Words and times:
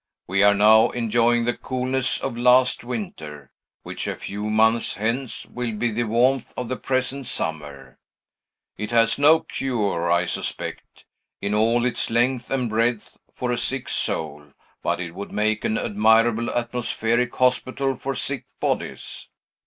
We 0.25 0.41
are 0.41 0.55
now 0.55 0.89
enjoying 0.89 1.45
the 1.45 1.55
coolness 1.55 2.19
of 2.19 2.35
last 2.35 2.83
winter, 2.83 3.51
which, 3.83 4.07
a 4.07 4.15
few 4.15 4.49
months 4.49 4.95
hence, 4.95 5.45
will 5.45 5.73
be 5.75 5.91
the 5.91 6.05
warmth 6.05 6.55
of 6.57 6.69
the 6.69 6.75
present 6.75 7.27
summer. 7.27 7.99
It 8.77 8.89
has 8.89 9.19
no 9.19 9.41
cure, 9.41 10.11
I 10.11 10.25
suspect, 10.25 11.05
in 11.39 11.53
all 11.53 11.85
its 11.85 12.09
length 12.09 12.49
and 12.49 12.67
breadth, 12.67 13.15
for 13.31 13.51
a 13.51 13.59
sick 13.59 13.87
soul, 13.89 14.53
but 14.81 14.99
it 14.99 15.11
would 15.13 15.31
make 15.31 15.63
an 15.63 15.77
admirable 15.77 16.49
atmospheric 16.49 17.35
hospital 17.35 17.95
for 17.95 18.15
sick 18.15 18.47
bodies. 18.59 19.29